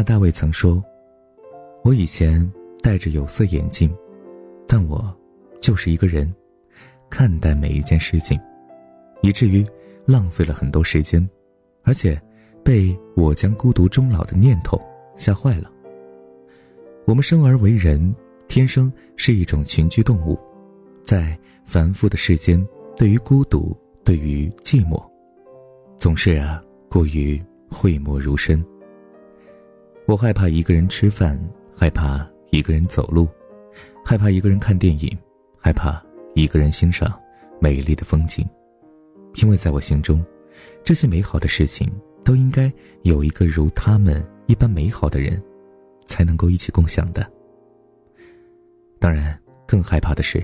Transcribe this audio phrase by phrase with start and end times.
[0.00, 0.82] 娜·大卫曾说
[1.84, 2.50] ：“我以前
[2.82, 3.94] 戴着有色眼镜，
[4.66, 5.14] 但我
[5.60, 6.34] 就是一个人，
[7.10, 8.40] 看待每一件事情，
[9.20, 9.62] 以至于
[10.06, 11.28] 浪费了很多时间，
[11.82, 12.18] 而且
[12.64, 14.80] 被我将孤独终老的念头
[15.18, 15.70] 吓坏了。
[17.04, 18.14] 我们生而为人，
[18.48, 20.38] 天生是一种群居动物，
[21.04, 24.98] 在繁复的世间，对于孤独，对于寂寞，
[25.98, 27.38] 总是啊过于
[27.68, 28.64] 讳莫如深。”
[30.10, 31.40] 我害怕一个人吃饭，
[31.72, 33.28] 害怕一个人走路，
[34.04, 35.16] 害怕一个人看电影，
[35.56, 37.16] 害怕一个人欣赏
[37.60, 38.44] 美丽的风景，
[39.40, 40.20] 因为在我心中，
[40.82, 41.88] 这些美好的事情
[42.24, 45.40] 都应该有一个如他们一般美好的人，
[46.06, 47.24] 才能够一起共享的。
[48.98, 50.42] 当然，更害怕的是，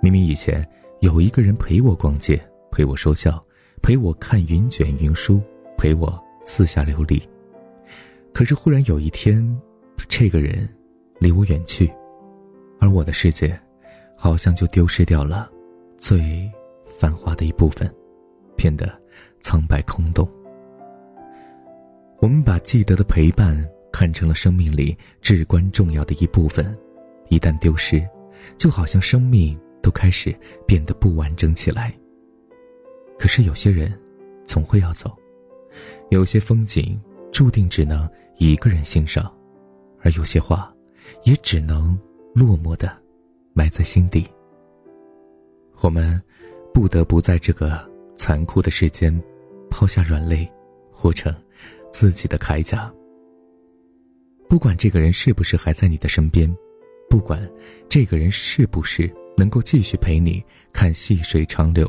[0.00, 0.64] 明明以前
[1.00, 3.44] 有一个人陪我逛街，陪我说笑，
[3.82, 5.42] 陪我看云卷云舒，
[5.76, 7.20] 陪我四下流离。
[8.32, 9.60] 可是忽然有一天，
[10.08, 10.68] 这个人
[11.18, 11.90] 离我远去，
[12.78, 13.58] 而我的世界
[14.16, 15.50] 好像就丢失掉了
[15.98, 16.50] 最
[16.84, 17.92] 繁华的一部分，
[18.56, 18.90] 变得
[19.40, 20.26] 苍白空洞。
[22.18, 26.76] 我们把记得的陪伴看成了生命里至关重要的一部分，
[27.28, 28.02] 一旦丢失，
[28.56, 30.34] 就好像生命都开始
[30.66, 31.92] 变得不完整起来。
[33.18, 33.92] 可是有些人
[34.44, 35.14] 总会要走，
[36.08, 36.98] 有些风景。
[37.32, 39.32] 注定只能一个人欣赏，
[40.02, 40.72] 而有些话，
[41.24, 41.98] 也只能
[42.34, 42.90] 落寞的
[43.52, 44.26] 埋在心底。
[45.80, 46.20] 我们
[46.74, 47.78] 不得不在这个
[48.16, 49.18] 残酷的世间，
[49.70, 50.50] 抛下软肋，
[50.90, 51.34] 活成
[51.90, 52.92] 自己的铠甲。
[54.48, 56.54] 不管这个人是不是还在你的身边，
[57.08, 57.40] 不管
[57.88, 61.88] 这个人是不是能够继续陪你看细水长流，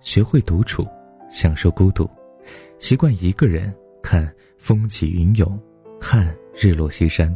[0.00, 0.86] 学会独处，
[1.30, 2.08] 享受孤独，
[2.78, 3.72] 习惯一个人。
[4.04, 5.58] 看风起云涌，
[5.98, 7.34] 看日落西山，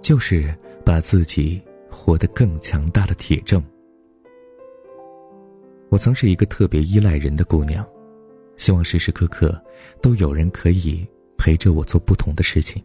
[0.00, 0.56] 就是
[0.86, 1.60] 把自己
[1.90, 3.60] 活得更强大的铁证。
[5.88, 7.84] 我曾是一个特别依赖人的姑娘，
[8.56, 9.60] 希望时时刻刻
[10.00, 11.04] 都有人可以
[11.36, 12.80] 陪着我做不同的事情。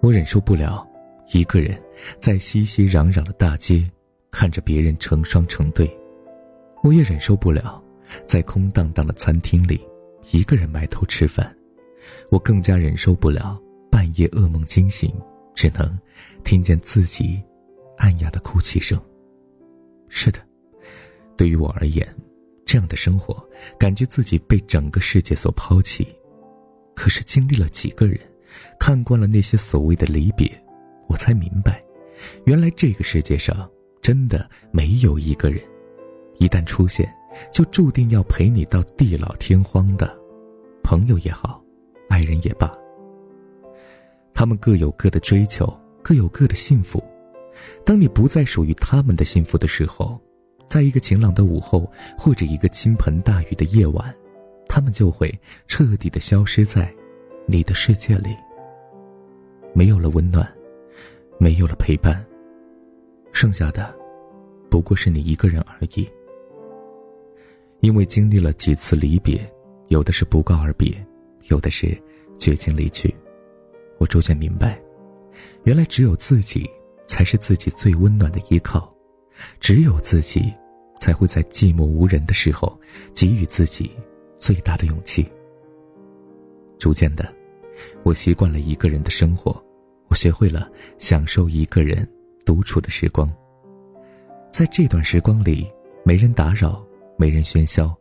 [0.00, 0.88] 我忍受不了
[1.34, 1.78] 一个人
[2.18, 3.86] 在熙熙攘攘的大街
[4.30, 5.86] 看着别人成双成对，
[6.82, 7.80] 我也忍受不了
[8.24, 9.78] 在空荡荡的餐厅里
[10.30, 11.54] 一个人埋头吃饭。
[12.30, 13.60] 我更加忍受不了
[13.90, 15.12] 半夜噩梦惊醒，
[15.54, 15.98] 只能
[16.44, 17.42] 听见自己
[17.96, 19.00] 暗哑的哭泣声。
[20.08, 20.40] 是的，
[21.36, 22.06] 对于我而言，
[22.64, 23.42] 这样的生活，
[23.78, 26.06] 感觉自己被整个世界所抛弃。
[26.94, 28.18] 可是经历了几个人，
[28.78, 30.50] 看惯了那些所谓的离别，
[31.08, 31.82] 我才明白，
[32.44, 33.68] 原来这个世界上
[34.02, 35.62] 真的没有一个人，
[36.38, 37.10] 一旦出现，
[37.52, 40.14] 就注定要陪你到地老天荒的，
[40.82, 41.62] 朋友也好。
[42.20, 42.70] 爱人也罢，
[44.34, 47.02] 他们各有各的追求，各有各的幸福。
[47.82, 50.20] 当你不再属于他们的幸福的时候，
[50.68, 54.14] 在一个晴朗的午后，或者一个倾盆大雨的夜晚，
[54.68, 55.32] 他们就会
[55.66, 56.94] 彻底的消失在
[57.46, 58.36] 你的世界里。
[59.72, 60.46] 没有了温暖，
[61.38, 62.22] 没有了陪伴，
[63.32, 63.94] 剩下的
[64.68, 66.06] 不过是你一个人而已。
[67.80, 69.40] 因为经历了几次离别，
[69.88, 70.94] 有的是不告而别。
[71.48, 71.98] 有的是
[72.40, 73.14] 绝情离去，
[73.98, 74.80] 我逐渐明白，
[75.64, 76.68] 原来只有自己
[77.06, 78.92] 才是自己最温暖的依靠，
[79.60, 80.52] 只有自己
[80.98, 82.76] 才会在寂寞无人的时候
[83.14, 83.92] 给予自己
[84.38, 85.24] 最大的勇气。
[86.78, 87.30] 逐渐的，
[88.02, 89.62] 我习惯了一个人的生活，
[90.08, 90.68] 我学会了
[90.98, 92.08] 享受一个人
[92.46, 93.30] 独处的时光。
[94.50, 95.70] 在这段时光里，
[96.04, 96.84] 没人打扰，
[97.18, 97.94] 没人喧嚣。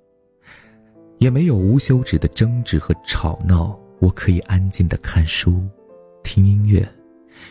[1.19, 5.63] 也没有无休止的争执和吵闹，我可以安静的看书，
[6.23, 6.87] 听音乐，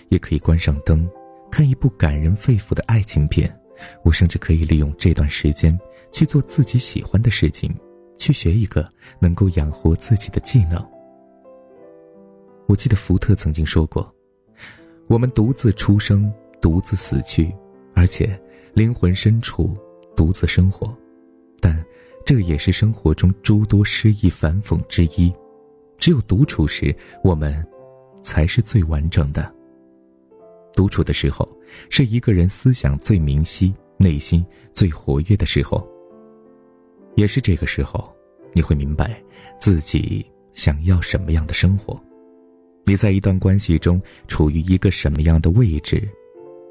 [0.08, 1.08] 也可以关上灯，
[1.50, 3.54] 看一部感人肺腑的爱情片。
[4.02, 5.78] 我甚至可以利用这段时间
[6.10, 7.72] 去做自己喜欢的事情，
[8.16, 8.90] 去学一个
[9.20, 10.84] 能够养活自己的技能。
[12.66, 14.12] 我记得福特曾经说过
[15.06, 17.54] ：“我们独自出生，独自死去，
[17.94, 18.38] 而且
[18.74, 19.76] 灵魂深处
[20.16, 20.96] 独自生活。”
[21.60, 21.84] 但。
[22.26, 25.32] 这也是生活中诸多诗意反讽之一。
[25.98, 27.66] 只有独处时，我们
[28.22, 29.52] 才是最完整的。
[30.74, 31.46] 独处的时候，
[31.90, 35.86] 是一个人思想最明晰、内心最活跃的时候。
[37.16, 38.14] 也是这个时候，
[38.52, 39.20] 你会明白
[39.58, 40.24] 自己
[40.54, 42.00] 想要什么样的生活，
[42.84, 46.08] 你在一段关系中处于一个什么样的位置，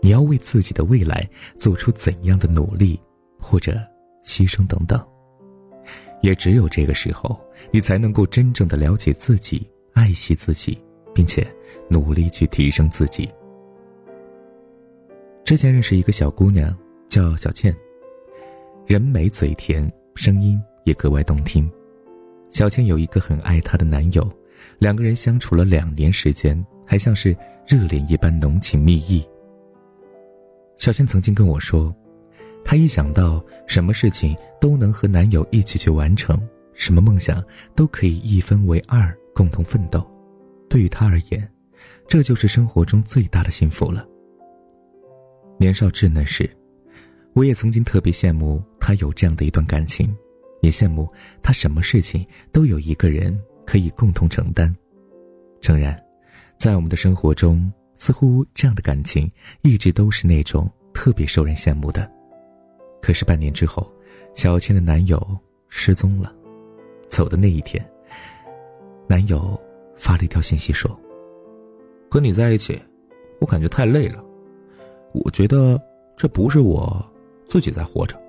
[0.01, 2.97] 你要为自己的未来做出怎样的努力
[3.37, 3.77] 或者
[4.23, 5.05] 牺牲等等。
[6.27, 7.39] 也只有这个时候，
[7.71, 10.77] 你才能够真正的了解自己，爱惜自己，
[11.15, 11.47] 并且
[11.89, 13.29] 努力去提升自己。
[15.45, 16.77] 之前认识一个小姑娘，
[17.07, 17.73] 叫小倩，
[18.85, 21.71] 人美嘴甜，声音也格外动听。
[22.49, 24.29] 小倩有一个很爱她的男友，
[24.79, 27.33] 两个人相处了两年时间，还像是
[27.65, 29.25] 热恋一般浓情蜜意。
[30.75, 31.95] 小倩曾经跟我说，
[32.69, 36.37] 她一想到什么事情都能和男友一起去完成，
[36.73, 37.41] 什么梦想
[37.73, 40.05] 都可以一分为二共同奋斗，
[40.69, 41.49] 对于她而言，
[42.09, 44.05] 这就是生活中最大的幸福了。
[45.57, 46.49] 年少稚嫩时，
[47.31, 50.13] 我也曾经特别羡慕他有这样的一段感情，
[50.59, 51.09] 也羡慕
[51.41, 54.75] 他什么事情都有一个人可以共同承担。
[55.61, 55.97] 诚然，
[56.57, 59.31] 在我们的生活中，似乎这样的感情
[59.61, 62.11] 一直都是那种特别受人羡慕的。
[63.07, 63.89] 可是半年之后，
[64.35, 65.17] 小倩的男友
[65.69, 66.35] 失踪了，
[67.07, 67.81] 走的那一天，
[69.07, 69.57] 男友
[69.95, 70.91] 发了一条信息说
[72.11, 72.77] ：“和你在一起，
[73.39, 74.21] 我感觉太累了。”
[75.23, 75.81] 我觉得
[76.17, 77.01] 这不是我
[77.47, 78.21] 自己在活着，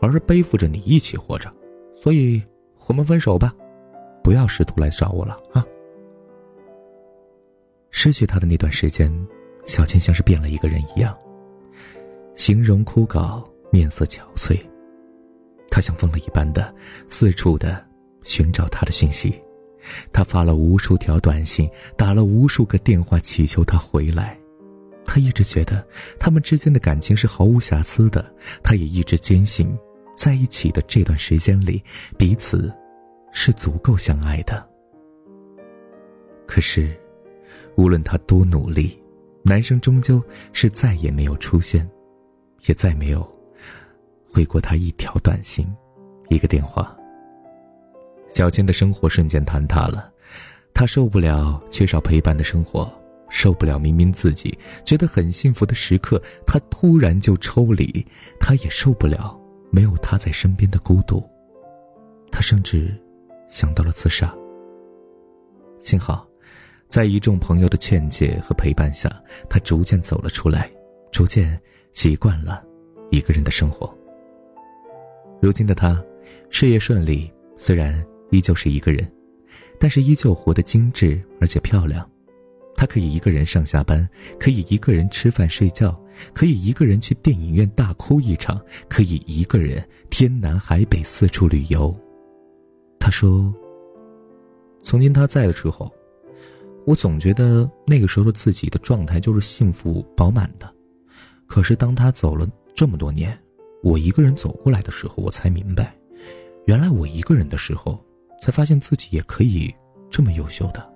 [0.00, 1.52] 而是背负着你一起活着，
[1.94, 2.42] 所以
[2.86, 3.54] 我们分手吧，
[4.22, 5.62] 不要试图来找我了啊！
[7.90, 9.12] 失去他的那段时间，
[9.66, 11.14] 小倩像是变了一个人一样，
[12.34, 13.44] 形容枯槁，
[13.74, 14.56] 面色憔悴。
[15.68, 16.72] 她像疯了一般的
[17.08, 17.84] 四处的
[18.22, 19.34] 寻找他的讯息，
[20.12, 24.38] 他发了无数条短信，打了无数个电话，祈求他回来。
[25.04, 25.84] 他一直觉得
[26.18, 28.24] 他们之间的感情是毫无瑕疵的，
[28.62, 29.76] 他也一直坚信，
[30.16, 31.82] 在一起的这段时间里，
[32.16, 32.72] 彼此
[33.32, 34.64] 是足够相爱的。
[36.46, 36.96] 可是，
[37.76, 38.96] 无论他多努力，
[39.42, 40.22] 男生终究
[40.52, 41.90] 是再也没有出现，
[42.66, 43.20] 也再没有
[44.34, 45.64] 回过他一条短信，
[46.28, 46.92] 一个电话。
[48.34, 50.10] 小倩的生活瞬间坍塌了，
[50.74, 52.92] 她受不了缺少陪伴的生活。
[53.30, 58.04] 受不了，明明自己觉得很幸福的时刻，他突然就抽离，
[58.40, 59.40] 他也受不了
[59.70, 61.24] 没有他在身边的孤独。
[62.30, 62.92] 他甚至
[63.48, 64.32] 想到了自杀。
[65.80, 66.26] 幸好，
[66.88, 69.10] 在一众朋友的劝解和陪伴下，
[69.48, 70.70] 他逐渐走了出来，
[71.12, 71.60] 逐渐
[71.92, 72.64] 习惯了
[73.10, 73.92] 一个人的生活。
[75.44, 76.02] 如今的他，
[76.48, 79.06] 事业顺利，虽然依旧是一个人，
[79.78, 82.08] 但是依旧活得精致而且漂亮。
[82.74, 84.08] 他可以一个人上下班，
[84.40, 85.94] 可以一个人吃饭睡觉，
[86.32, 88.58] 可以一个人去电影院大哭一场，
[88.88, 91.94] 可以一个人天南海北四处旅游。
[92.98, 93.54] 他说
[94.82, 95.92] ：“曾经他在的时候，
[96.86, 100.74] 我总觉得那个时候自己的状态就是幸福饱满的。
[101.46, 103.38] 可是当他走了这么多年，
[103.84, 105.94] 我一个人走过来的时候，我才明白，
[106.64, 108.02] 原来我一个人的时候，
[108.40, 109.72] 才发现自己也可以
[110.10, 110.90] 这么优秀的。”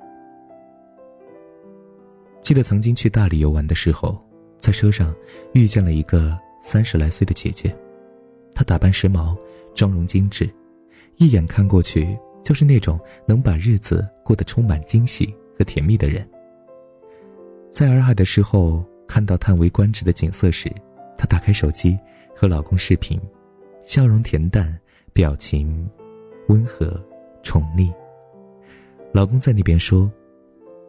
[2.41, 4.19] 记得曾经去大理游玩的时候，
[4.57, 5.15] 在车上
[5.53, 7.77] 遇见了一个三十来岁的姐姐，
[8.55, 9.37] 她打扮时髦，
[9.75, 10.49] 妆容精致，
[11.19, 16.27] 一眼看过去就是那种能把日子过得充满惊喜和甜蜜的人。
[17.71, 20.73] 在洱海的时候，看到叹为观止的景色时，
[21.19, 21.95] 她打开手机
[22.41, 23.21] 和老公视频，
[23.83, 24.73] 笑容恬淡，
[25.13, 25.91] 表情
[26.47, 26.97] 温和
[27.43, 27.93] 宠溺。
[29.13, 30.09] 老公在那边说。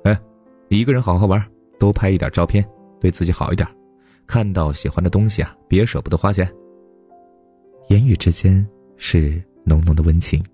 [0.03, 0.15] 哎
[0.67, 1.43] 你一个人好好玩，
[1.79, 2.63] 多拍一点照片，
[2.99, 3.67] 对自己好一点。
[4.27, 6.47] 看到喜欢的东西啊，别舍不得花钱。
[7.87, 8.63] 言语之间
[8.95, 10.45] 是浓浓的温情。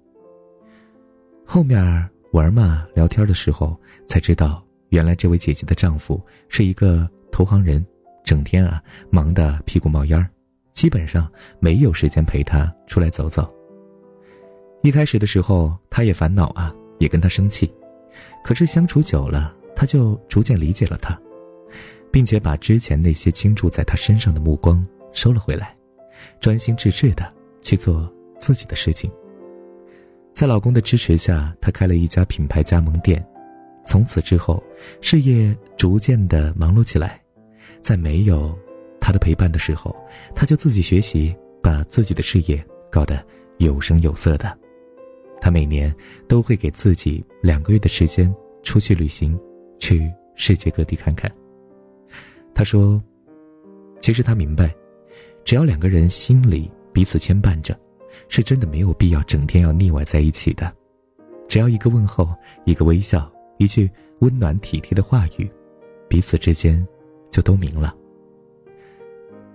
[1.46, 7.86] 后面玩嘛聊天的时候，才知道原来这位姐姐的丈夫是一个投行人，
[8.24, 10.30] 整天啊忙得屁股冒烟儿，
[10.76, 11.28] 基本上
[11.60, 13.52] 没有时间陪她出来走走。
[14.84, 17.74] 一开始的时候，她也烦恼啊，也跟他生气，
[18.44, 19.56] 可是相处久了。
[19.78, 21.20] 他就逐渐理解了他，
[22.10, 25.76] 并且把之前那些倾注在他身上的目光收了回来，
[26.40, 27.30] 专心致志的
[27.62, 29.12] 去做自己的事情。
[30.32, 33.22] 在老公的支持下，她开了一家品牌加盟店，
[33.86, 34.64] 从此之后，
[35.02, 37.22] 事业逐渐的忙碌起来。
[37.82, 38.58] 在没有
[39.06, 39.96] 他的陪伴的时候，
[40.34, 43.24] 他就自己学习，把自己的事业搞得
[43.60, 44.58] 有声有色的。
[45.40, 45.96] 他每年
[46.28, 48.34] 都会给自己两个月的时间
[48.64, 49.40] 出去旅行。
[49.78, 51.32] 去世界各地看看。
[52.52, 53.00] 他说
[54.02, 54.74] ：“其实他明白，
[55.44, 57.80] 只要两个人心里彼此牵绊着，
[58.28, 60.74] 是真的没有必要整天要腻歪在一起的。
[61.48, 62.28] 只要一个问候，
[62.64, 63.88] 一个微笑，一句
[64.22, 65.48] 温暖体贴的话语，
[66.10, 66.84] 彼此之间
[67.30, 67.96] 就都明了。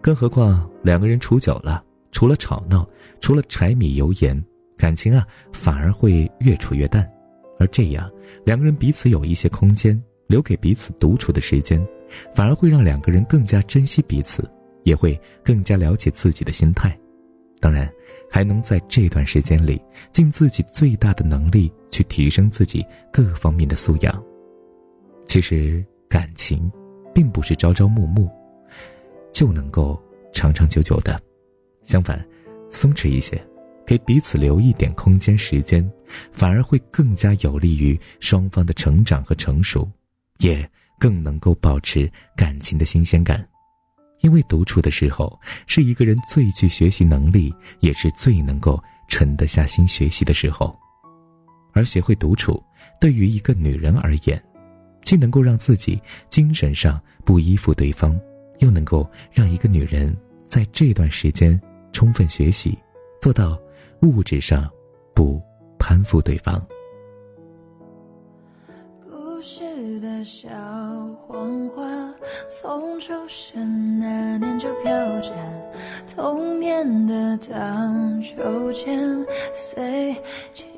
[0.00, 2.88] 更何况两个人处久了，除了吵闹，
[3.20, 4.42] 除了柴米油盐，
[4.76, 7.10] 感情啊反而会越处越淡。
[7.58, 8.10] 而这样，
[8.44, 11.84] 两个人彼此有一些空间。”留给彼此独处的时间，
[12.32, 14.48] 反而会让两个人更加珍惜彼此，
[14.84, 16.96] 也会更加了解自己的心态。
[17.58, 17.92] 当然，
[18.30, 24.22] 还能在这段时间里尽自己最大的能力去提升自己各方面的素养。
[25.26, 26.70] 其实，感情
[27.12, 28.30] 并不是朝朝暮暮
[29.40, 29.98] 就能够
[30.34, 31.18] 长长久久的，
[31.82, 32.22] 相反，
[32.70, 33.42] 松弛一些。
[33.86, 35.90] 给彼此留一点空间、时间，
[36.30, 39.90] 反而会更加有利于双方的成长和成熟，
[40.40, 43.42] 也更能够保持感情的新鲜感。
[44.20, 48.78] 因为独处的时候，是一个人最具学习能力，也是最能够
[49.08, 50.78] 沉得下心学习的时候。
[51.72, 52.62] 而学会独处，
[53.00, 54.44] 对于一个女人而言，
[55.02, 58.20] 既能够让自己精神上不依附对方，
[58.60, 61.60] 又能够让一个女人在这段时间
[61.92, 62.78] 充分学习，
[63.20, 63.58] 做到。
[64.02, 64.66] 物质上
[65.14, 65.38] 不
[65.78, 66.58] 攀附对方。
[69.04, 70.48] 故事的小
[71.26, 71.84] 黄花，
[72.48, 75.30] 从出生那年就飘着。
[76.16, 79.22] 童年的荡秋千，
[79.54, 80.16] 随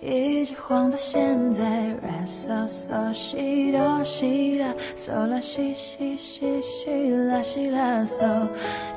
[0.04, 1.62] 一直晃到现在。
[1.62, 8.48] 啦嗦嗦西哆西啦，嗦啦西西西西啦西啦嗦，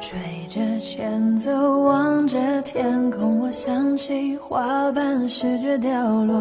[0.02, 0.18] 吹
[0.50, 5.92] 着前奏，望着天空，我想起花瓣试着掉
[6.26, 6.36] 落。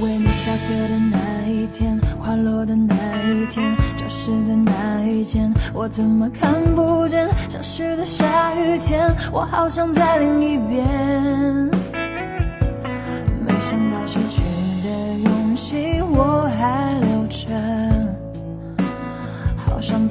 [0.00, 2.94] 为你下课的那一天，花落的那
[3.32, 9.10] 一天，教室的那一间，我怎么看不见消失的下雨天？
[9.32, 11.70] 我好想在另一边，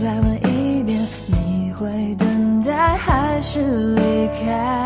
[0.03, 4.83] 再问一遍，你会等待还是离开？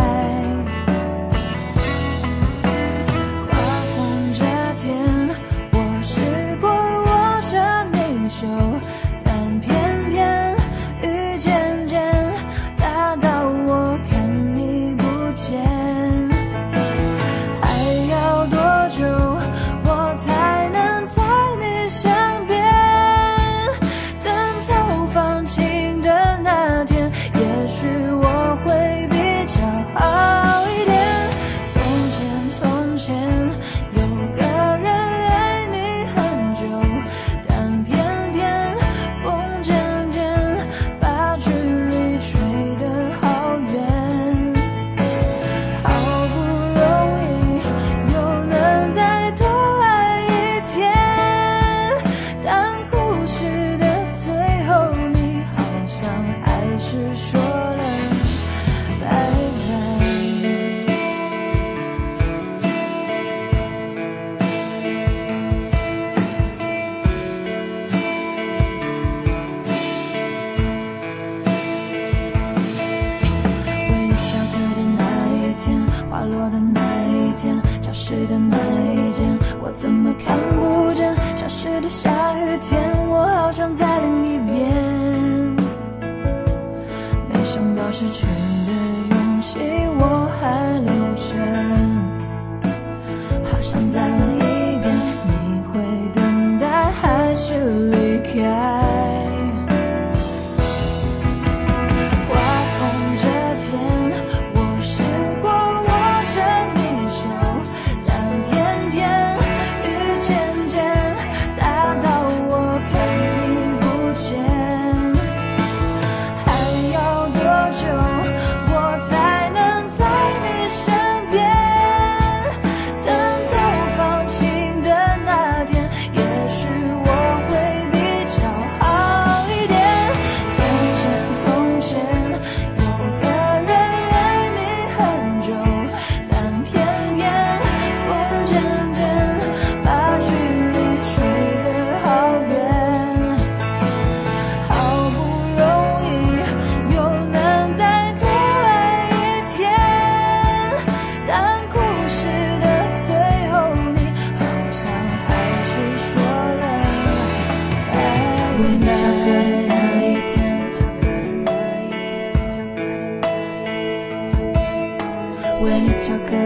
[93.77, 94.26] 放在。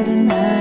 [0.03, 0.60] The night.